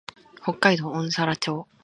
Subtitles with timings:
[0.41, 1.67] 北海道音更町